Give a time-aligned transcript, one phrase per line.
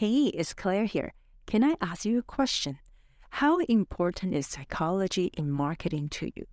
[0.00, 1.12] Hey, it's Claire here.
[1.46, 2.78] Can I ask you a question?
[3.32, 6.46] How important is psychology in marketing to you?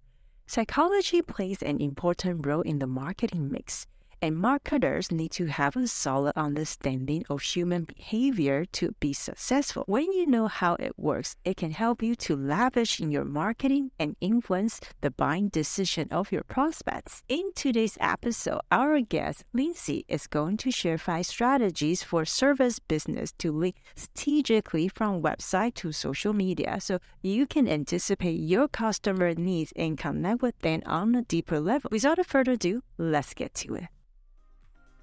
[0.47, 3.87] Psychology plays an important role in the marketing mix
[4.21, 9.83] and marketers need to have a solid understanding of human behavior to be successful.
[9.87, 13.91] When you know how it works, it can help you to lavish in your marketing
[13.99, 17.23] and influence the buying decision of your prospects.
[17.29, 23.31] In today's episode, our guest Lindsay is going to share five strategies for service business
[23.39, 29.73] to link strategically from website to social media so you can anticipate your customer needs
[29.75, 31.89] and connect with them on a deeper level.
[31.91, 33.87] Without further ado, let's get to it.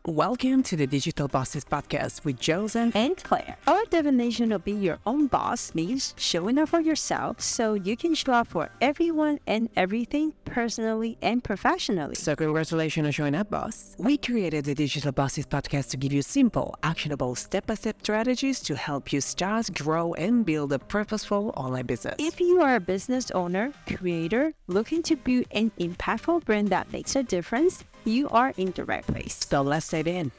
[0.07, 3.57] Welcome to the Digital Bosses Podcast with Joseph and Claire.
[3.67, 8.15] Our definition of being your own boss means showing up for yourself so you can
[8.15, 12.17] show up for everyone and everything personally and professionally.
[12.17, 13.97] So, congratulations on showing up, boss.
[13.99, 18.61] We created the Digital Bosses Podcast to give you simple, actionable, step by step strategies
[18.61, 22.17] to help you start, grow, and build a purposeful online business.
[22.19, 27.17] If you are a business owner, creator, looking to build an impactful brand that makes
[27.17, 29.41] a difference, you are in the right place.
[29.49, 30.33] So let's dive in.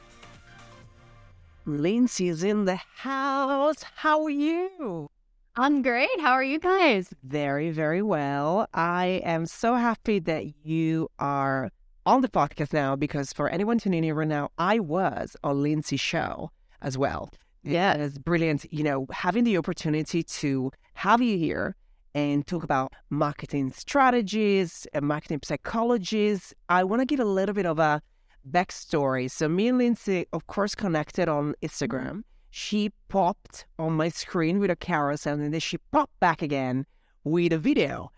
[1.65, 3.83] Lindsay's in the house.
[3.95, 5.09] How are you?
[5.55, 6.19] I'm great.
[6.19, 7.13] How are you guys?
[7.23, 8.67] Very, very well.
[8.73, 11.71] I am so happy that you are
[12.05, 16.01] on the podcast now because for anyone tuning in right now, I was on Lindsay's
[16.01, 17.29] show as well.
[17.63, 17.93] Yeah.
[17.93, 21.75] It's brilliant, you know, having the opportunity to have you here
[22.15, 26.53] and talk about marketing strategies and marketing psychologies.
[26.69, 28.01] I want to give a little bit of a
[28.49, 29.29] backstory.
[29.29, 31.65] So, me and Lindsay, of course, connected on mm-hmm.
[31.65, 32.23] Instagram.
[32.49, 36.85] She popped on my screen with a carousel and then she popped back again
[37.25, 38.11] with a video.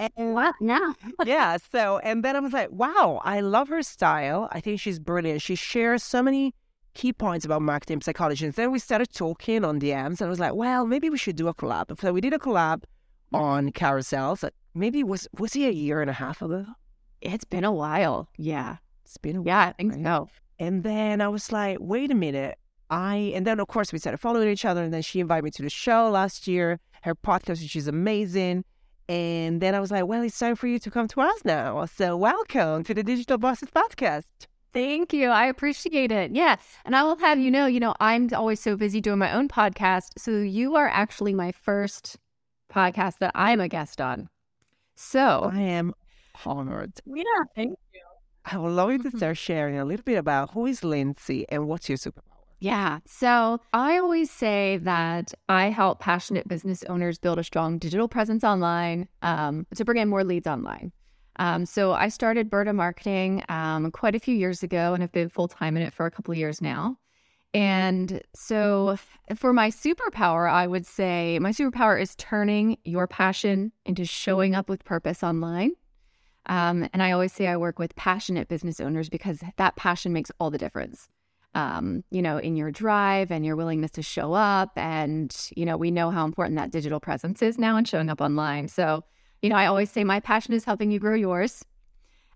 [0.00, 0.96] and, what now?
[1.24, 1.58] yeah.
[1.70, 4.48] So, and then I was like, wow, I love her style.
[4.50, 5.42] I think she's brilliant.
[5.42, 6.56] She shares so many
[6.94, 8.44] key points about marketing psychology.
[8.44, 11.36] And then we started talking on DMs, and I was like, well, maybe we should
[11.36, 11.98] do a collab.
[12.00, 12.84] So we did a collab
[13.32, 14.48] on carousels.
[14.74, 16.66] Maybe was was it a year and a half ago?
[17.20, 18.28] It's been a while.
[18.36, 20.04] Yeah, it's been a yeah, while, I think right?
[20.04, 20.28] so.
[20.58, 22.58] And then I was like, wait a minute.
[22.90, 25.50] I and then of course we started following each other, and then she invited me
[25.52, 26.78] to the show last year.
[27.02, 28.64] Her podcast, which is amazing.
[29.08, 31.84] And then I was like, well, it's time for you to come to us now.
[31.86, 34.46] So welcome to the Digital Bosses Podcast.
[34.72, 35.28] Thank you.
[35.28, 36.32] I appreciate it.
[36.32, 36.56] Yeah.
[36.84, 39.48] And I will have you know, you know, I'm always so busy doing my own
[39.48, 40.18] podcast.
[40.18, 42.16] So you are actually my first
[42.72, 44.28] podcast that I'm a guest on.
[44.94, 45.94] So I am
[46.44, 46.92] honored.
[47.04, 47.22] Yeah.
[47.54, 48.00] Thank you.
[48.44, 51.68] I would love you to start sharing a little bit about who is Lindsay and
[51.68, 52.22] what's your superpower.
[52.58, 53.00] Yeah.
[53.06, 58.44] So I always say that I help passionate business owners build a strong digital presence
[58.44, 60.92] online um, to bring in more leads online.
[61.36, 65.28] Um, so I started Berta Marketing um, quite a few years ago and have been
[65.28, 66.98] full time in it for a couple of years now.
[67.54, 68.96] And so
[69.34, 74.68] for my superpower, I would say my superpower is turning your passion into showing up
[74.68, 75.72] with purpose online.
[76.46, 80.30] Um, and I always say I work with passionate business owners because that passion makes
[80.40, 81.08] all the difference.
[81.54, 84.72] Um, you know, in your drive and your willingness to show up.
[84.74, 88.22] And, you know, we know how important that digital presence is now and showing up
[88.22, 88.68] online.
[88.68, 89.04] So
[89.42, 91.64] you know, I always say my passion is helping you grow yours.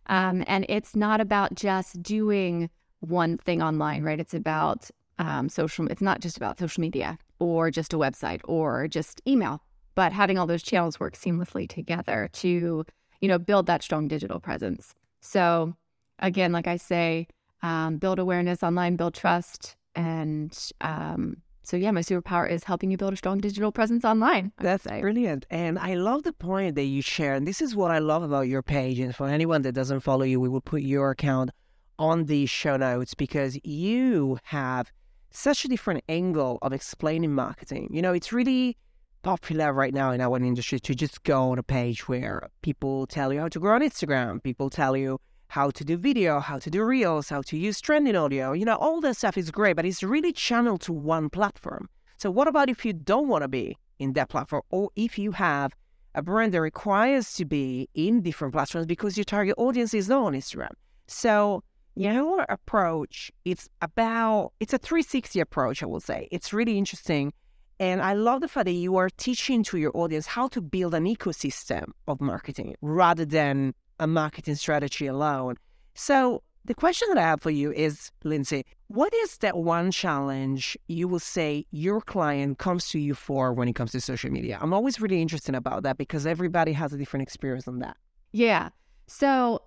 [0.09, 2.69] Um, and it's not about just doing
[3.01, 4.21] one thing online, right?
[4.21, 8.89] It's about um, social, it's not just about social media or just a website or
[8.89, 9.63] just email,
[9.95, 12.85] but having all those channels work seamlessly together to,
[13.21, 14.95] you know, build that strong digital presence.
[15.21, 15.75] So,
[16.19, 17.29] again, like I say,
[17.63, 22.97] um, build awareness online, build trust, and um, so yeah, my superpower is helping you
[22.97, 24.53] build a strong digital presence online.
[24.59, 25.47] That's brilliant.
[25.51, 27.35] And I love the point that you share.
[27.35, 29.01] And this is what I love about your page.
[29.01, 31.51] And for anyone that doesn't follow you, we will put your account
[31.99, 34.93] on the show notes because you have
[35.33, 37.89] such a different angle of explaining marketing.
[37.91, 38.77] You know, it's really
[39.23, 43.33] popular right now in our industry to just go on a page where people tell
[43.33, 46.71] you how to grow on Instagram, people tell you how to do video, how to
[46.71, 48.53] do reels, how to use trending audio.
[48.53, 51.89] You know, all that stuff is great, but it's really channeled to one platform.
[52.19, 55.33] So, what about if you don't want to be in that platform, or if you
[55.33, 55.73] have
[56.15, 60.25] a brand that requires to be in different platforms because your target audience is not
[60.25, 60.73] on Instagram?
[61.07, 61.63] So,
[61.95, 66.29] your approach it's about it's a 360 approach, I will say.
[66.31, 67.33] It's really interesting.
[67.79, 70.95] And I love the fact that you are teaching to your audience how to build
[70.95, 75.57] an ecosystem of marketing rather than a marketing strategy alone.
[75.95, 80.77] So, the question that I have for you is, Lindsay, what is that one challenge
[80.89, 84.59] you will say your client comes to you for when it comes to social media?
[84.61, 87.97] I'm always really interested about that because everybody has a different experience on that.
[88.33, 88.71] Yeah.
[89.07, 89.63] So,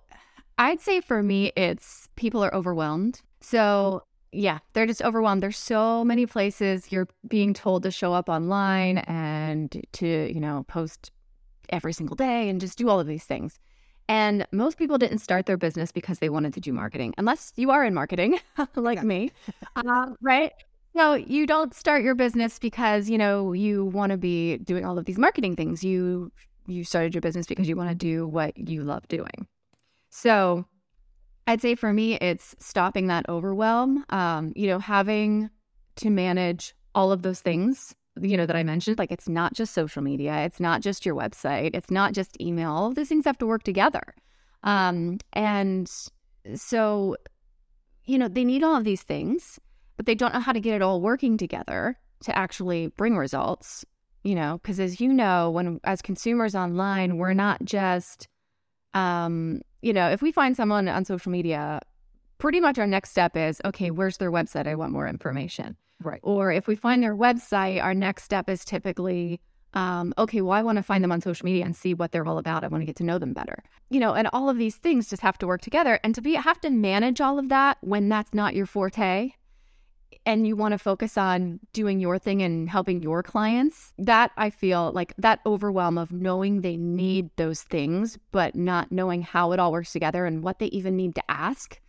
[0.58, 3.22] I'd say for me, it's people are overwhelmed.
[3.40, 5.42] So, yeah, they're just overwhelmed.
[5.42, 10.64] There's so many places you're being told to show up online and to, you know,
[10.68, 11.10] post
[11.70, 13.58] every single day and just do all of these things.
[14.10, 17.70] And most people didn't start their business because they wanted to do marketing, unless you
[17.70, 18.40] are in marketing,
[18.74, 19.04] like yeah.
[19.04, 19.30] me,
[19.76, 20.52] uh, right?
[20.96, 24.98] So you don't start your business because you know you want to be doing all
[24.98, 25.84] of these marketing things.
[25.84, 26.32] You
[26.66, 29.46] you started your business because you want to do what you love doing.
[30.10, 30.64] So
[31.46, 34.04] I'd say for me, it's stopping that overwhelm.
[34.08, 35.50] Um, you know, having
[35.96, 38.98] to manage all of those things, you know, that I mentioned.
[38.98, 42.70] Like it's not just social media, it's not just your website, it's not just email.
[42.70, 44.14] All of those things have to work together.
[44.62, 45.90] Um, and
[46.54, 47.16] so,
[48.04, 49.58] you know, they need all of these things,
[49.96, 53.84] but they don't know how to get it all working together to actually bring results.
[54.22, 58.28] You know, because as you know, when as consumers online, we're not just
[58.92, 61.80] um you know, if we find someone on social media,
[62.36, 64.66] pretty much our next step is, okay, where's their website?
[64.66, 65.76] I want more information.
[66.02, 66.20] Right.
[66.22, 69.40] Or if we find their website, our next step is typically,
[69.74, 72.26] um, okay, well, I want to find them on social media and see what they're
[72.26, 72.64] all about.
[72.64, 73.62] I want to get to know them better.
[73.90, 76.00] You know, and all of these things just have to work together.
[76.02, 79.32] And to be have to manage all of that when that's not your forte
[80.26, 84.50] and you want to focus on doing your thing and helping your clients, that I
[84.50, 89.58] feel like that overwhelm of knowing they need those things, but not knowing how it
[89.58, 91.80] all works together and what they even need to ask.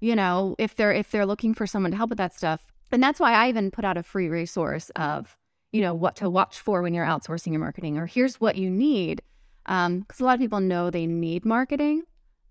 [0.00, 2.71] You know, if they're if they're looking for someone to help with that stuff.
[2.92, 5.36] And that's why I even put out a free resource of,
[5.72, 8.70] you know, what to watch for when you're outsourcing your marketing, or here's what you
[8.70, 9.22] need.
[9.64, 12.02] Because um, a lot of people know they need marketing,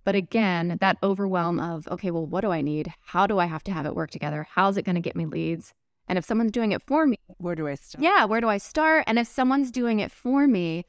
[0.03, 2.91] but again, that overwhelm of, okay, well, what do I need?
[3.01, 4.47] How do I have to have it work together?
[4.49, 5.73] How's it going to get me leads?
[6.07, 8.03] And if someone's doing it for me, where do I start?
[8.03, 9.03] Yeah, where do I start?
[9.07, 10.85] And if someone's doing it for me,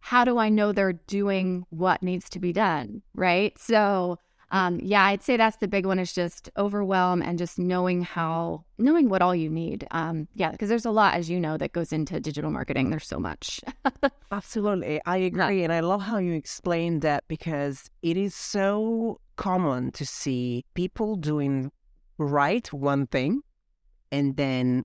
[0.00, 3.02] how do I know they're doing what needs to be done?
[3.14, 3.58] Right.
[3.58, 4.18] So
[4.50, 8.64] um, yeah, I'd say that's the big one is just overwhelm and just knowing how,
[8.78, 9.86] knowing what all you need.
[9.90, 12.90] Um, yeah, because there's a lot, as you know, that goes into digital marketing.
[12.90, 13.60] There's so much.
[14.30, 15.00] Absolutely.
[15.04, 15.58] I agree.
[15.58, 15.64] Yeah.
[15.64, 21.16] And I love how you explained that because it is so common to see people
[21.16, 21.72] doing
[22.18, 23.42] right one thing
[24.12, 24.84] and then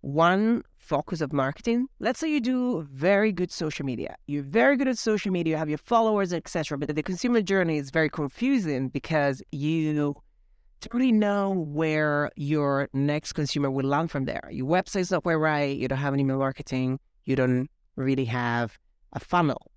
[0.00, 1.88] one focus of marketing.
[2.00, 4.14] Let's say you do very good social media.
[4.26, 6.76] You're very good at social media, you have your followers, etc.
[6.76, 11.48] But the consumer journey is very confusing because you don't really know
[11.80, 14.46] where your next consumer will land from there.
[14.52, 18.78] Your website's not quite right, you don't have any email marketing, you don't really have
[19.14, 19.70] a funnel.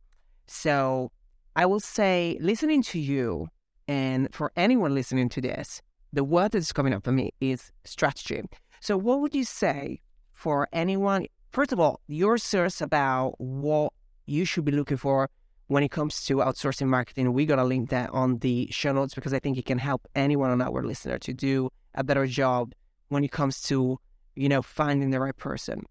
[0.47, 1.13] So
[1.56, 3.47] I will say listening to you
[3.88, 5.81] and for anyone listening to this,
[6.12, 8.41] the word that's coming up for me is strategy.
[8.81, 10.01] So what would you say
[10.35, 11.25] for anyone.
[11.51, 13.91] First of all, you're serious about what
[14.27, 15.29] you should be looking for
[15.67, 17.33] when it comes to outsourcing marketing.
[17.33, 20.07] We're going to link that on the show notes because I think it can help
[20.13, 22.73] anyone on our listener to do a better job
[23.07, 23.97] when it comes to,
[24.35, 25.83] you know, finding the right person.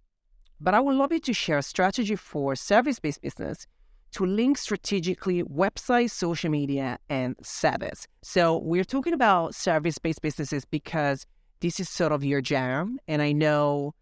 [0.61, 3.67] But I would love you to share a strategy for service-based business
[4.13, 8.07] to link strategically websites, social media, and service.
[8.23, 11.27] So we're talking about service-based businesses because
[11.61, 12.99] this is sort of your jam.
[13.09, 13.95] And I know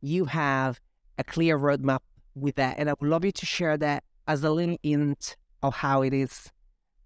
[0.00, 0.80] you have
[1.18, 2.00] a clear roadmap
[2.34, 2.76] with that.
[2.78, 6.12] And I would love you to share that as a little hint of how it
[6.12, 6.50] is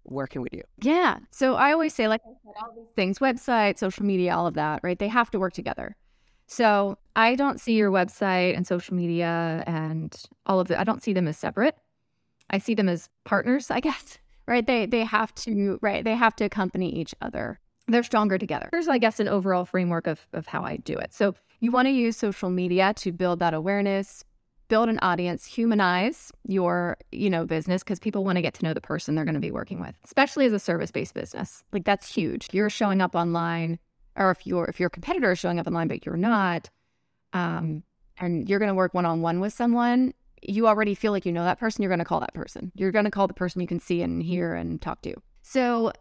[0.05, 0.63] working with you.
[0.81, 1.19] Yeah.
[1.31, 4.53] So I always say, like I said, all these things, website, social media, all of
[4.55, 4.99] that, right?
[4.99, 5.95] They have to work together.
[6.47, 10.15] So I don't see your website and social media and
[10.45, 10.79] all of that.
[10.79, 11.75] I don't see them as separate.
[12.49, 14.17] I see them as partners, I guess.
[14.45, 14.67] Right?
[14.67, 16.03] They they have to right.
[16.03, 17.61] They have to accompany each other.
[17.87, 18.69] They're stronger together.
[18.71, 21.13] Here's, I guess, an overall framework of of how I do it.
[21.13, 24.23] So you want to use social media to build that awareness,
[24.67, 28.73] build an audience, humanize your, you know, business because people want to get to know
[28.73, 31.63] the person they're going to be working with, especially as a service-based business.
[31.71, 32.47] Like that's huge.
[32.51, 33.79] You're showing up online
[34.15, 36.69] or if your if your competitor is showing up online but you're not
[37.33, 37.83] um
[38.19, 41.59] and you're going to work one-on-one with someone, you already feel like you know that
[41.59, 42.71] person, you're going to call that person.
[42.75, 45.15] You're going to call the person you can see and hear and talk to.
[45.41, 45.91] So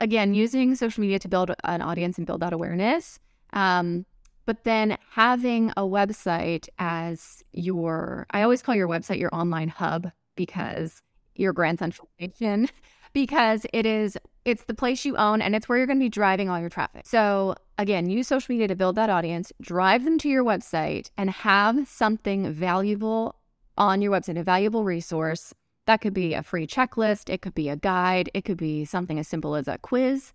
[0.00, 3.18] again, using social media to build an audience and build that awareness.
[3.52, 4.06] Um,
[4.46, 10.10] but then having a website as your, I always call your website your online hub
[10.34, 11.02] because
[11.36, 12.68] your grand central station,
[13.12, 16.08] because it is, it's the place you own and it's where you're going to be
[16.08, 17.02] driving all your traffic.
[17.06, 21.30] So again, use social media to build that audience, drive them to your website and
[21.30, 23.36] have something valuable
[23.76, 25.54] on your website, a valuable resource.
[25.90, 29.18] That could be a free checklist, it could be a guide, it could be something
[29.18, 30.32] as simple as a quiz.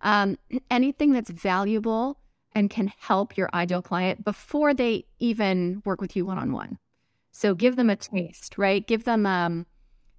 [0.00, 0.36] Um,
[0.68, 2.18] anything that's valuable
[2.56, 6.78] and can help your ideal client before they even work with you one on one.
[7.30, 8.84] So give them a taste, right?
[8.84, 9.64] Give them, um,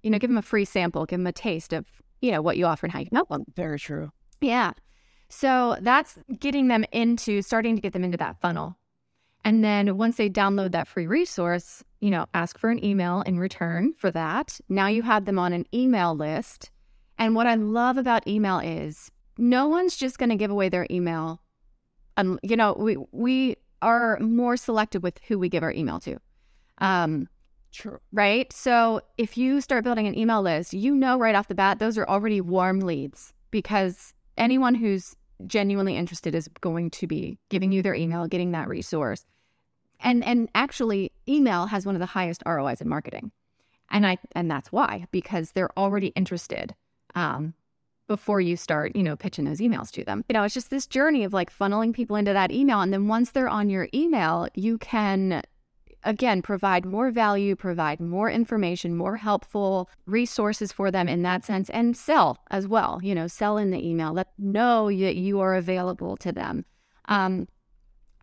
[0.02, 1.84] you know, give them a free sample, give them a taste of,
[2.22, 3.44] you know, what you offer and how you can help them.
[3.54, 4.10] Very true.
[4.40, 4.72] Yeah.
[5.28, 8.78] So that's getting them into starting to get them into that funnel.
[9.44, 13.38] And then once they download that free resource, you know, ask for an email in
[13.38, 14.60] return for that.
[14.68, 16.70] Now you have them on an email list.
[17.18, 20.86] And what I love about email is no one's just going to give away their
[20.90, 21.40] email.
[22.16, 26.18] Um, you know, we we are more selective with who we give our email to.
[26.78, 27.28] Um,
[27.72, 27.98] True.
[28.12, 28.52] right?
[28.52, 31.96] So if you start building an email list, you know right off the bat those
[31.96, 35.16] are already warm leads because anyone who's
[35.46, 39.24] genuinely interested is going to be giving you their email, getting that resource.
[40.00, 43.32] And and actually email has one of the highest ROIs in marketing.
[43.90, 46.74] And I and that's why because they're already interested
[47.14, 47.54] um
[48.06, 50.24] before you start, you know, pitching those emails to them.
[50.28, 53.08] You know, it's just this journey of like funneling people into that email and then
[53.08, 55.42] once they're on your email, you can
[56.04, 61.68] again provide more value provide more information more helpful resources for them in that sense
[61.70, 65.54] and sell as well you know sell in the email let know that you are
[65.54, 66.64] available to them.
[67.06, 67.48] Um,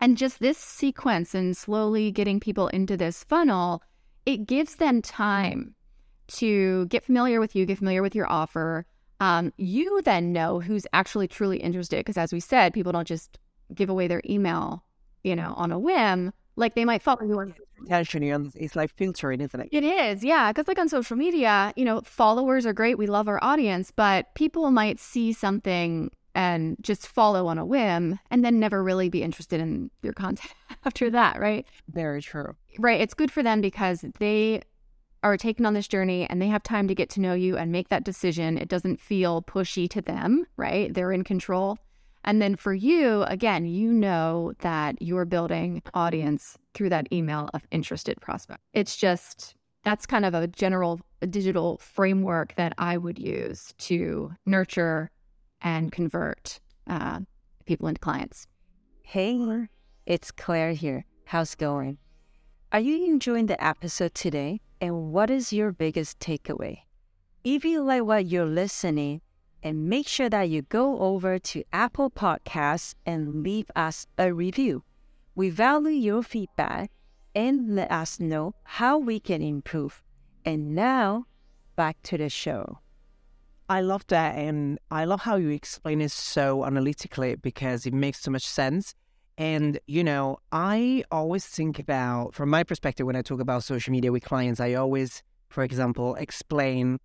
[0.00, 3.82] and just this sequence and slowly getting people into this funnel
[4.24, 5.74] it gives them time
[6.28, 8.86] to get familiar with you get familiar with your offer.
[9.18, 13.38] Um, you then know who's actually truly interested because as we said people don't just
[13.74, 14.84] give away their email
[15.24, 17.54] you know on a whim like they might follow you on
[17.84, 19.68] Attention, you know, it's like filtering, isn't it?
[19.70, 20.50] it is, yeah.
[20.50, 22.98] Because like on social media, you know, followers are great.
[22.98, 28.18] We love our audience, but people might see something and just follow on a whim
[28.30, 30.52] and then never really be interested in your content
[30.84, 31.66] after that, right?
[31.88, 32.54] Very true.
[32.78, 33.00] Right.
[33.00, 34.62] It's good for them because they
[35.22, 37.72] are taken on this journey and they have time to get to know you and
[37.72, 38.58] make that decision.
[38.58, 40.92] It doesn't feel pushy to them, right?
[40.92, 41.78] They're in control.
[42.22, 47.66] And then for you, again, you know that you're building audience through that email of
[47.70, 48.60] interested prospect.
[48.74, 55.10] It's just that's kind of a general digital framework that I would use to nurture
[55.62, 57.20] and convert uh,
[57.64, 58.46] people into clients.
[59.02, 59.68] Hey,
[60.04, 61.04] it's Claire here.
[61.24, 61.98] How's going?
[62.72, 64.60] Are you enjoying the episode today?
[64.80, 66.80] And what is your biggest takeaway?
[67.42, 69.22] If you like what you're listening,
[69.62, 74.84] and make sure that you go over to Apple Podcasts and leave us a review.
[75.36, 76.90] We value your feedback
[77.34, 80.02] and let us know how we can improve.
[80.46, 81.26] And now,
[81.76, 82.78] back to the show.
[83.68, 84.36] I love that.
[84.36, 88.94] And I love how you explain it so analytically because it makes so much sense.
[89.36, 93.92] And, you know, I always think about, from my perspective, when I talk about social
[93.92, 96.98] media with clients, I always, for example, explain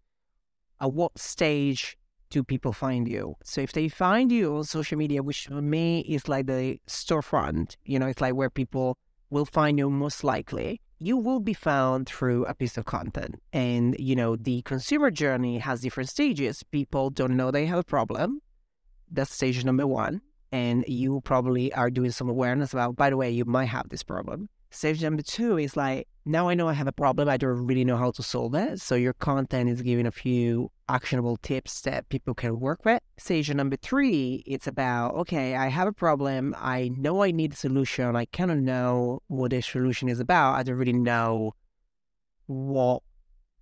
[0.79, 1.97] at what stage
[2.31, 3.35] do people find you?
[3.43, 7.75] So if they find you on social media, which for me is like the storefront,
[7.85, 8.97] you know, it's like where people
[9.29, 13.35] will find you most likely, you will be found through a piece of content.
[13.53, 16.63] And, you know, the consumer journey has different stages.
[16.63, 18.41] People don't know they have a problem.
[19.11, 20.21] That's stage number one.
[20.51, 24.03] And you probably are doing some awareness about, by the way, you might have this
[24.03, 24.50] problem.
[24.73, 27.27] Stage number two is like, now I know I have a problem.
[27.27, 28.79] I don't really know how to solve it.
[28.79, 33.01] So your content is giving a few actionable tips that people can work with.
[33.17, 36.55] Stage number three, it's about, okay, I have a problem.
[36.57, 38.15] I know I need a solution.
[38.15, 40.55] I kind of know what this solution is about.
[40.55, 41.53] I don't really know
[42.45, 43.03] what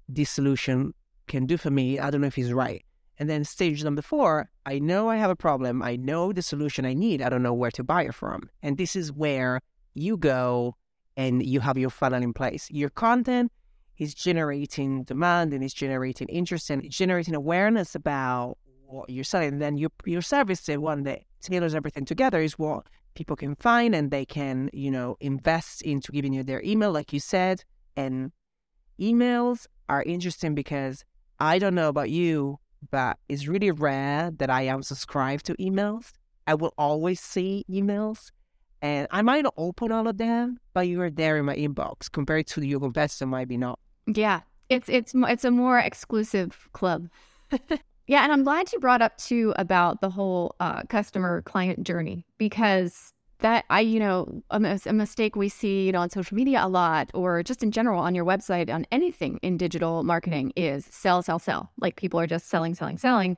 [0.07, 0.93] this solution
[1.27, 1.97] can do for me.
[1.97, 2.85] I don't know if it's right.
[3.17, 5.81] And then stage number four, I know I have a problem.
[5.81, 7.21] I know the solution I need.
[7.21, 8.49] I don't know where to buy it from.
[8.61, 9.59] And this is where
[9.95, 10.75] you go
[11.19, 12.71] and you have your funnel in place.
[12.71, 13.51] Your content
[13.97, 19.49] is generating demand and it's generating interest and generating awareness about what you're selling.
[19.49, 23.55] And then your your service, the one that tailors everything together, is what people can
[23.55, 27.65] find and they can, you know, invest into giving you their email, like you said.
[27.97, 28.31] And
[28.97, 31.03] emails are interesting because
[31.38, 32.59] I don't know about you,
[32.91, 36.13] but it's really rare that I am subscribed to emails.
[36.47, 38.31] I will always see emails
[38.81, 42.12] and I might not open all of them, but you are there in my inbox
[42.12, 43.79] compared to your competitor might be not.
[44.07, 47.09] Yeah, it's it's it's a more exclusive club.
[48.07, 52.25] yeah, and I'm glad you brought up too about the whole uh, customer client journey
[52.38, 56.63] because that I you know a, a mistake we see you know on social media
[56.63, 60.86] a lot or just in general on your website on anything in digital marketing is
[60.89, 63.38] sell sell sell like people are just selling selling selling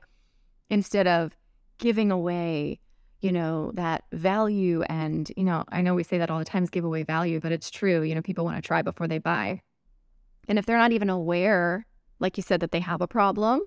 [0.70, 1.36] instead of
[1.78, 2.80] giving away
[3.22, 4.82] you know, that value.
[4.82, 7.52] And, you know, I know we say that all the times give away value, but
[7.52, 8.02] it's true.
[8.02, 9.62] You know, people want to try before they buy.
[10.48, 11.86] And if they're not even aware,
[12.18, 13.62] like you said, that they have a problem,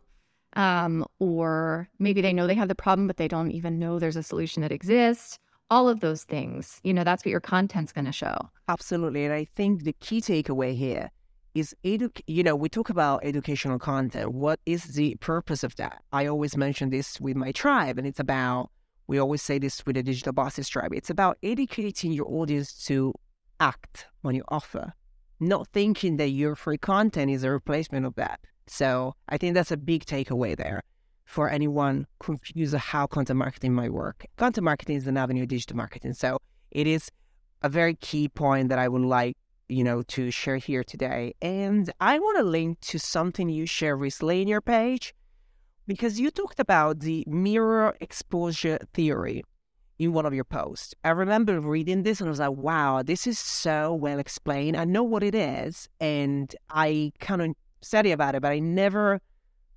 [0.58, 4.18] um, or maybe they know they have the problem, but they don't even know there's
[4.18, 5.40] a solution that exists.
[5.72, 8.38] All of those things, you know, that's what your content's going to show.
[8.68, 9.24] Absolutely.
[9.24, 11.12] And I think the key takeaway here
[11.56, 16.04] is edu- you know we talk about educational content what is the purpose of that
[16.12, 18.70] i always mention this with my tribe and it's about
[19.08, 20.94] we always say this with the digital bosses tribe.
[20.94, 23.14] It's about educating your audience to
[23.60, 24.94] act on your offer,
[25.40, 28.40] not thinking that your free content is a replacement of that.
[28.68, 30.82] So I think that's a big takeaway there
[31.26, 34.26] for anyone confused how content marketing might work.
[34.38, 36.14] Content marketing is an avenue of digital marketing.
[36.14, 36.38] So
[36.72, 37.10] it is
[37.62, 39.36] a very key point that I would like,
[39.68, 41.34] you know, to share here today.
[41.42, 45.14] And I want to link to something you shared recently in your page
[45.88, 49.44] because you talked about the mere exposure theory
[49.98, 50.94] in one of your posts.
[51.04, 54.76] I remember reading this and I was like, wow, this is so well explained.
[54.76, 55.88] I know what it is.
[56.00, 59.22] And I kind of study about it, but I never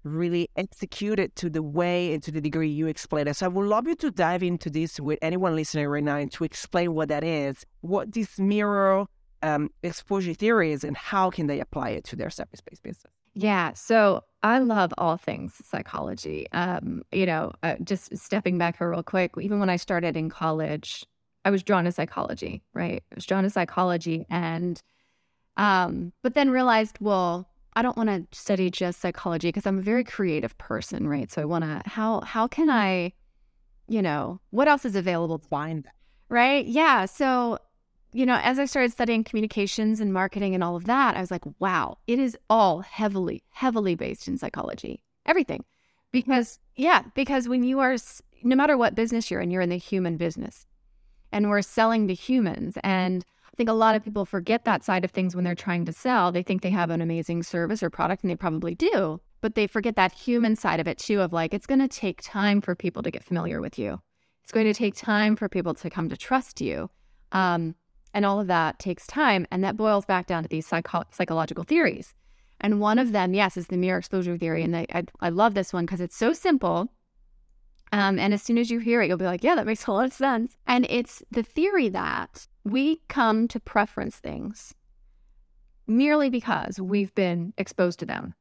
[0.05, 3.37] really executed to the way and to the degree you explained it.
[3.37, 6.33] So I would love you to dive into this with anyone listening right now and
[6.33, 9.05] to explain what that is, what this mere
[9.43, 13.13] um, exposure theory is, and how can they apply it to their service-based business.
[13.35, 13.73] Yeah.
[13.75, 16.47] So I love all things psychology.
[16.53, 20.29] Um, you know, uh, just stepping back here real quick, even when I started in
[20.29, 21.05] college,
[21.45, 23.03] I was drawn to psychology, right?
[23.11, 24.81] I was drawn to psychology and
[25.57, 29.83] um, but then realized, well, I don't want to study just psychology because I'm a
[29.83, 31.31] very creative person, right?
[31.31, 33.13] So I want to how how can I,
[33.89, 35.95] you know, what else is available to find that?
[36.29, 36.65] Right?
[36.67, 37.07] Yeah.
[37.07, 37.59] So
[38.13, 41.31] you know, as I started studying communications and marketing and all of that, I was
[41.31, 45.03] like, wow, it is all heavily, heavily based in psychology.
[45.27, 45.65] Everything.
[46.11, 47.97] Because, yeah, because when you are,
[48.43, 50.67] no matter what business you're in, you're in the human business
[51.33, 52.79] and we're selling to humans.
[52.83, 55.85] And I think a lot of people forget that side of things when they're trying
[55.85, 56.33] to sell.
[56.33, 59.67] They think they have an amazing service or product, and they probably do, but they
[59.67, 62.75] forget that human side of it too of like, it's going to take time for
[62.75, 64.01] people to get familiar with you.
[64.45, 66.89] It's going to take time for people to come to trust you.
[67.33, 67.75] Um,
[68.15, 69.47] and all of that takes time.
[69.51, 72.15] And that boils back down to these psycho- psychological theories.
[72.61, 74.63] And one of them, yes, is the mere exposure theory.
[74.63, 76.89] And I, I, I love this one because it's so simple.
[77.93, 79.93] Um, and as soon as you hear it, you'll be like, yeah, that makes a
[79.93, 80.57] lot of sense.
[80.67, 84.75] And it's the theory that we come to preference things
[85.87, 88.35] merely because we've been exposed to them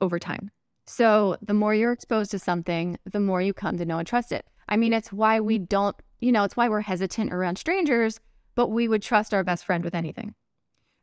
[0.00, 0.50] over time.
[0.86, 4.30] So the more you're exposed to something, the more you come to know and trust
[4.30, 4.46] it.
[4.68, 8.20] I mean, it's why we don't, you know, it's why we're hesitant around strangers
[8.54, 10.34] but we would trust our best friend with anything.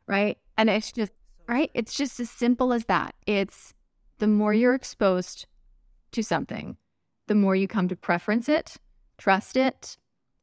[0.06, 0.38] Right.
[0.56, 1.12] And it's just,
[1.48, 1.70] right.
[1.74, 3.14] It's just as simple as that.
[3.26, 3.74] It's
[4.18, 5.46] the more you're exposed
[6.12, 6.76] to something,
[7.26, 8.76] the more you come to preference it,
[9.18, 9.96] trust it.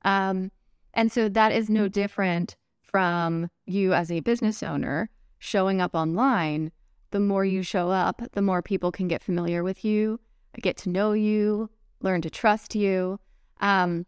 [0.03, 0.51] Um,
[0.93, 6.71] and so that is no different from you as a business owner showing up online.
[7.11, 10.19] The more you show up, the more people can get familiar with you,
[10.61, 11.69] get to know you,
[12.01, 13.19] learn to trust you.
[13.61, 14.05] Um,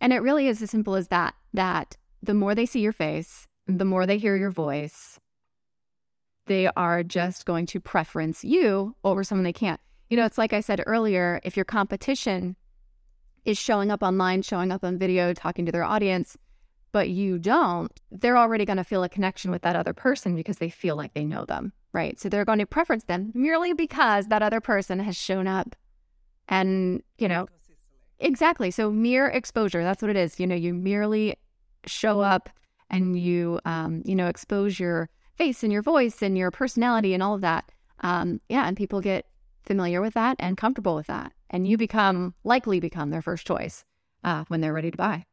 [0.00, 3.46] and it really is as simple as that, that the more they see your face,
[3.66, 5.18] the more they hear your voice,
[6.46, 9.80] they are just going to preference you over someone they can't.
[10.10, 12.56] You know, it's like I said earlier if your competition
[13.44, 16.36] is showing up online, showing up on video, talking to their audience,
[16.92, 20.58] but you don't, they're already going to feel a connection with that other person because
[20.58, 22.20] they feel like they know them, right?
[22.20, 25.74] So they're going to preference them merely because that other person has shown up
[26.48, 27.48] and, you know,
[28.18, 28.70] exactly.
[28.70, 30.38] So mere exposure, that's what it is.
[30.38, 31.36] You know, you merely
[31.86, 32.48] show up
[32.90, 37.22] and you um, you know expose your face and your voice and your personality and
[37.22, 39.26] all of that um, yeah and people get
[39.64, 43.84] familiar with that and comfortable with that and you become likely become their first choice
[44.24, 45.24] uh, when they're ready to buy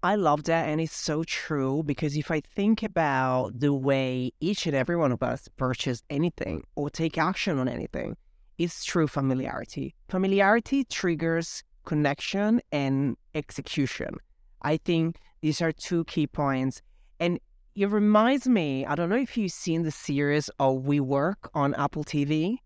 [0.00, 0.68] I love that.
[0.68, 5.10] And it's so true because if I think about the way each and every one
[5.10, 8.16] of us purchase anything or take action on anything,
[8.58, 9.96] it's true familiarity.
[10.08, 14.18] Familiarity triggers connection and execution.
[14.62, 16.82] I think these are two key points.
[17.20, 17.38] And
[17.74, 22.04] it reminds me, I don't know if you've seen the series of WeWork on Apple
[22.04, 22.58] TV.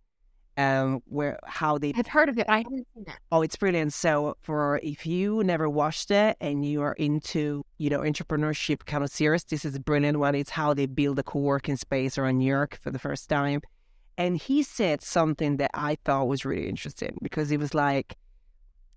[0.59, 2.45] Um, where how they I've heard of it.
[2.47, 3.15] I haven't seen it.
[3.31, 3.95] Oh, it's brilliant.
[3.95, 9.03] So for if you never watched it and you are into, you know, entrepreneurship kind
[9.03, 10.35] of series, this is a brilliant one.
[10.35, 13.63] It's how they build a co-working space around New York for the first time.
[14.19, 18.17] And he said something that I thought was really interesting because it was like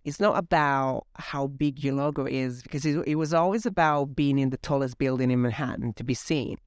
[0.06, 4.38] it's not about how big your logo is because it, it was always about being
[4.38, 6.58] in the tallest building in Manhattan to be seen.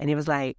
[0.00, 0.56] And it was like,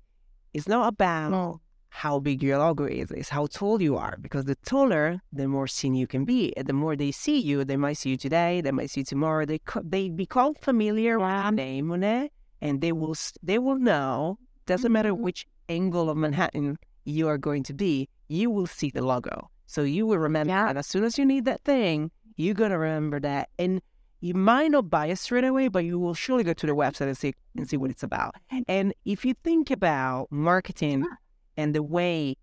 [0.53, 1.61] it's not about no.
[1.89, 5.67] how big your logo is, it's how tall you are because the taller, the more
[5.67, 6.55] seen you can be.
[6.55, 9.05] And the more they see you, they might see you today, they might see you
[9.05, 9.45] tomorrow.
[9.45, 14.37] They they become familiar with your name on it and they will they will know,
[14.67, 15.23] doesn't matter mm-hmm.
[15.23, 19.49] which angle of Manhattan you are going to be, you will see the logo.
[19.65, 20.69] So you will remember, yeah.
[20.69, 23.49] and as soon as you need that thing, you're going to remember that.
[23.59, 23.81] And
[24.21, 27.07] you might not buy it straight away, but you will surely go to their website
[27.07, 28.35] and see and see what it's about.
[28.67, 31.05] And if you think about marketing
[31.57, 32.37] and the way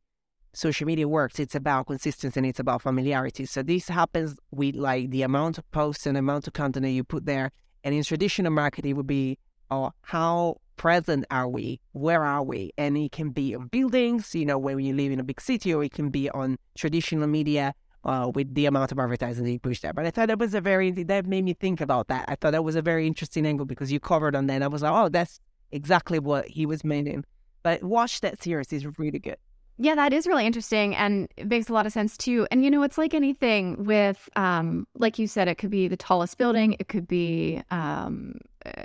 [0.55, 1.39] social media works.
[1.39, 3.47] It's about consistency and it's about familiarity.
[3.47, 7.05] So this happens with like the amount of posts and amount of content that you
[7.05, 7.51] put there.
[7.83, 9.39] And in traditional marketing, it would be
[9.71, 11.81] oh, how present are we?
[11.93, 12.71] Where are we?
[12.79, 15.75] And it can be on buildings, you know, when you live in a big city,
[15.75, 17.75] or it can be on traditional media
[18.05, 19.93] uh, with the amount of advertising that you push there.
[19.93, 22.25] But I thought that was a very, that made me think about that.
[22.29, 24.63] I thought that was a very interesting angle because you covered on that.
[24.63, 25.41] I was like, oh, that's
[25.73, 27.25] exactly what he was meaning.
[27.63, 29.37] But watch that series, it's really good.
[29.77, 32.47] Yeah, that is really interesting and it makes a lot of sense too.
[32.53, 35.97] And you know, it's like anything with um like you said it could be the
[35.97, 38.39] tallest building, it could be um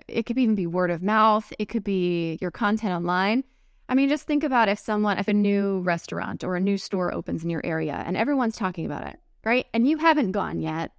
[0.07, 3.43] it could even be word of mouth, it could be your content online.
[3.89, 7.13] I mean, just think about if someone if a new restaurant or a new store
[7.13, 9.65] opens in your area and everyone's talking about it, right?
[9.73, 10.91] And you haven't gone yet.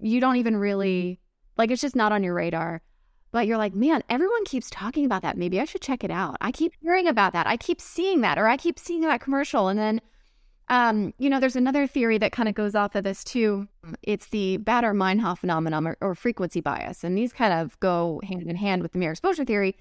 [0.00, 1.18] You don't even really
[1.56, 2.82] like it's just not on your radar
[3.30, 5.36] but you're like, man, everyone keeps talking about that.
[5.36, 6.36] Maybe I should check it out.
[6.40, 7.46] I keep hearing about that.
[7.46, 9.68] I keep seeing that, or I keep seeing that commercial.
[9.68, 10.00] And then,
[10.68, 13.68] um, you know, there's another theory that kind of goes off of this too.
[14.02, 17.04] It's the Baader-Meinhof phenomenon or, or frequency bias.
[17.04, 19.76] And these kind of go hand in hand with the mere exposure theory.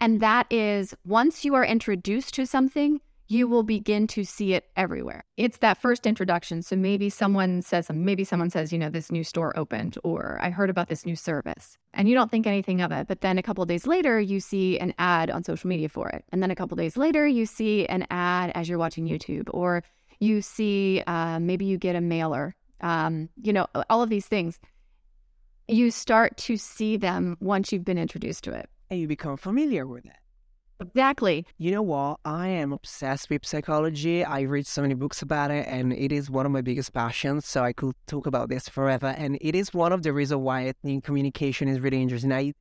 [0.00, 4.68] And that is once you are introduced to something, you will begin to see it
[4.76, 5.24] everywhere.
[5.36, 6.62] It's that first introduction.
[6.62, 10.50] So maybe someone says, maybe someone says, you know, this new store opened, or I
[10.50, 13.06] heard about this new service, and you don't think anything of it.
[13.06, 16.24] But then a couple days later, you see an ad on social media for it.
[16.32, 19.82] And then a couple days later, you see an ad as you're watching YouTube, or
[20.20, 24.58] you see uh, maybe you get a mailer, um, you know, all of these things.
[25.66, 28.68] You start to see them once you've been introduced to it.
[28.94, 30.12] And you become familiar with it.
[30.80, 31.44] Exactly.
[31.58, 32.20] You know what?
[32.24, 34.24] I am obsessed with psychology.
[34.24, 37.44] I read so many books about it, and it is one of my biggest passions.
[37.44, 39.08] So I could talk about this forever.
[39.08, 42.32] And it is one of the reasons why I think communication is really interesting.
[42.32, 42.52] I,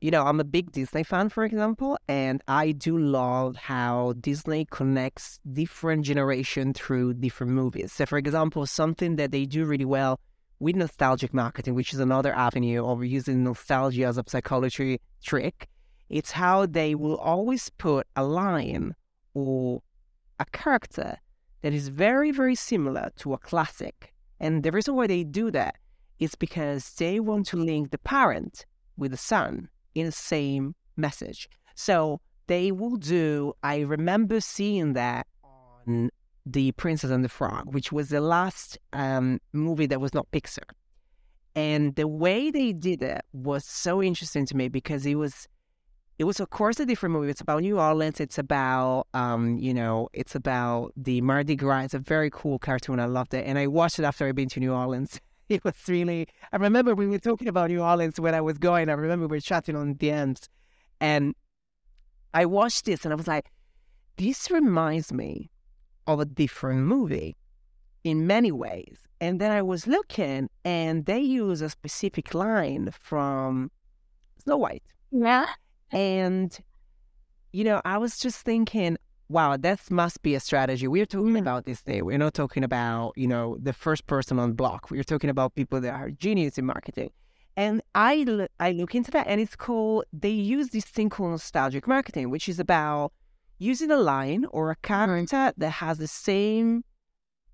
[0.00, 4.68] you know, I'm a big Disney fan, for example, and I do love how Disney
[4.70, 7.92] connects different generations through different movies.
[7.92, 10.20] So, for example, something that they do really well
[10.64, 15.68] with nostalgic marketing, which is another avenue of using nostalgia as a psychology trick
[16.08, 18.94] it's how they will always put a line
[19.32, 19.82] or
[20.38, 21.18] a character
[21.62, 24.12] that is very, very similar to a classic.
[24.38, 25.76] And the reason why they do that
[26.18, 31.48] is because they want to link the parent with the son in the same message.
[31.74, 36.10] So they will do, I remember seeing that on
[36.46, 40.70] The Princess and the Frog, which was the last um, movie that was not Pixar.
[41.56, 45.46] And the way they did it was so interesting to me because it was
[46.18, 47.30] it was of course a different movie.
[47.30, 48.20] It's about New Orleans.
[48.20, 51.84] It's about um, you know, it's about the Mardi Gras.
[51.84, 53.00] It's a very cool cartoon.
[53.00, 53.46] I loved it.
[53.46, 55.20] And I watched it after I'd been to New Orleans.
[55.46, 58.88] It was really I remember we were talking about New Orleans when I was going.
[58.88, 60.48] I remember we were chatting on the DMs.
[61.02, 61.34] And
[62.32, 63.50] I watched this and I was like,
[64.16, 65.50] this reminds me
[66.06, 67.36] of a different movie
[68.04, 68.98] in many ways.
[69.20, 73.70] And then I was looking and they use a specific line from
[74.42, 74.82] Snow White.
[75.10, 75.46] Yeah.
[75.90, 76.56] And,
[77.52, 80.86] you know, I was just thinking, wow, that must be a strategy.
[80.86, 81.40] We're talking mm.
[81.40, 82.02] about this day.
[82.02, 84.90] We're not talking about, you know, the first person on block.
[84.90, 87.10] We're talking about people that are genius in marketing.
[87.56, 91.86] And I, I look into that and it's called, they use this thing called nostalgic
[91.86, 93.12] marketing, which is about
[93.58, 96.84] using a line or a character that has the same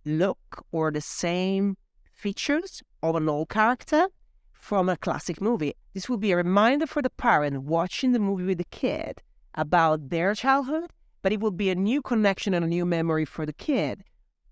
[0.05, 1.77] look or the same
[2.13, 4.09] features of an old character
[4.53, 5.75] from a classic movie.
[5.95, 9.23] This will be a reminder for the parent watching the movie with the kid
[9.55, 10.91] about their childhood,
[11.23, 14.05] but it will be a new connection and a new memory for the kid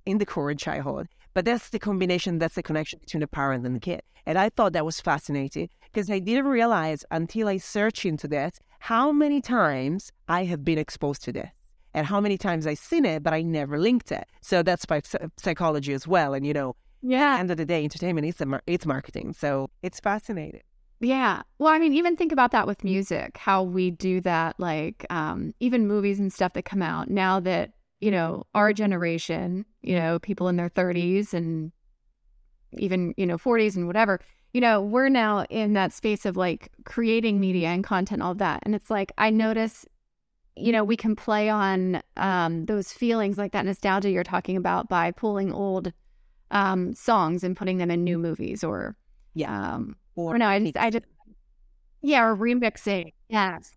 [0.05, 1.09] in the current childhood.
[1.35, 4.03] But that's the combination, that's the connection between the parent and the kid.
[4.27, 8.59] And I thought that was fascinating because I didn't realize until I searched into this
[8.79, 11.51] how many times I have been exposed to this
[11.95, 14.27] and how many times I've seen it, but I never linked it.
[14.41, 15.03] So that's by
[15.39, 16.35] psychology as well.
[16.35, 17.39] And, you know, yeah.
[17.39, 19.33] end of the day, entertainment is mar- it's marketing.
[19.33, 20.63] So it's fascinating.
[21.01, 21.43] Yeah.
[21.59, 25.53] Well, I mean, even think about that with music, how we do that, like um,
[25.61, 30.19] even movies and stuff that come out now that, you know, our generation, you know,
[30.19, 31.73] people in their 30s and
[32.77, 34.21] even, you know, 40s and whatever,
[34.59, 38.59] you know, we're now in that space of like creating media and content, all that.
[38.65, 39.87] And it's like, I notice,
[40.57, 44.89] you know, we can play on um, those feelings like that nostalgia you're talking about
[44.89, 45.93] by pulling old
[46.51, 48.97] um, songs and putting them in new movies or
[49.35, 49.75] yeah.
[49.77, 51.05] um, or, or no I just, I just
[52.03, 53.13] yeah or remixing.
[53.29, 53.77] Yes.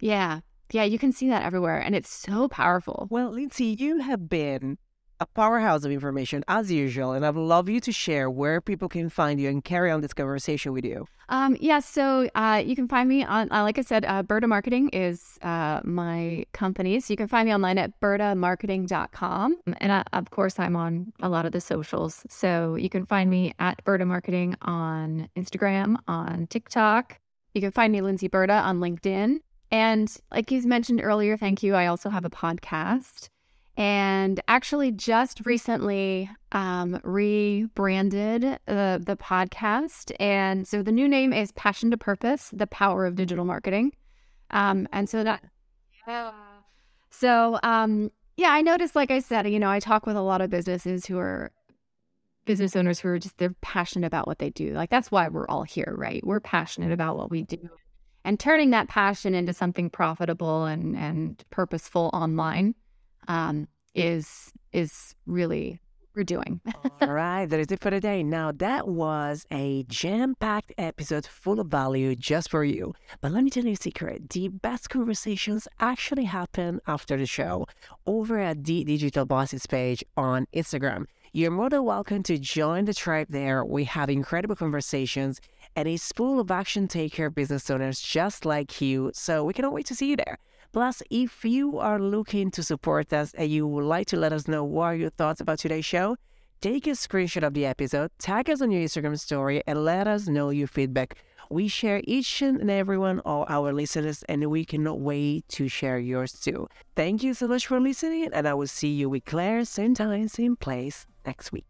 [0.00, 0.40] Yeah.
[0.72, 3.08] Yeah you can see that everywhere and it's so powerful.
[3.10, 4.78] Well Lindsay you have been
[5.20, 9.08] a powerhouse of information as usual, and I'd love you to share where people can
[9.08, 11.06] find you and carry on this conversation with you.
[11.28, 14.46] Um, yeah, so uh, you can find me on, uh, like I said, uh, Berta
[14.46, 17.00] Marketing is uh, my company.
[17.00, 19.56] So you can find me online at bertamarketing.com.
[19.78, 22.22] And I, of course, I'm on a lot of the socials.
[22.28, 27.18] So you can find me at Berta Marketing on Instagram, on TikTok.
[27.54, 29.38] You can find me, Lindsay Berta, on LinkedIn.
[29.70, 31.74] And like you mentioned earlier, thank you.
[31.74, 33.28] I also have a podcast
[33.76, 40.12] and actually just recently um, rebranded the, the podcast.
[40.20, 43.92] And so the new name is Passion to Purpose, the power of digital marketing.
[44.50, 45.42] Um, and so that,
[46.06, 46.30] yeah.
[47.10, 50.40] so um, yeah, I noticed, like I said, you know, I talk with a lot
[50.40, 51.50] of businesses who are
[52.44, 54.72] business owners who are just, they're passionate about what they do.
[54.74, 56.24] Like that's why we're all here, right?
[56.24, 57.70] We're passionate about what we do.
[58.24, 62.74] And turning that passion into something profitable and, and purposeful online
[63.28, 65.80] um, is is really
[66.14, 66.60] we're doing.
[67.00, 68.22] All right, that is it for today.
[68.22, 72.94] Now, that was a jam packed episode full of value just for you.
[73.20, 77.66] But let me tell you a secret the best conversations actually happen after the show
[78.06, 81.06] over at the Digital Bosses page on Instagram.
[81.32, 83.64] You're more than welcome to join the tribe there.
[83.64, 85.40] We have incredible conversations
[85.74, 89.10] and it's full of action taker business owners just like you.
[89.14, 90.38] So we cannot wait to see you there.
[90.72, 94.48] Plus, if you are looking to support us and you would like to let us
[94.48, 96.16] know what are your thoughts about today's show,
[96.60, 100.26] take a screenshot of the episode, tag us on your Instagram story, and let us
[100.26, 101.16] know your feedback.
[101.50, 105.98] We share each and every one of our listeners, and we cannot wait to share
[105.98, 106.68] yours too.
[106.96, 110.28] Thank you so much for listening, and I will see you with Claire, same time,
[110.28, 111.66] same place next week.